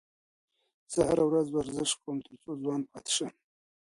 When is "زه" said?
0.93-1.01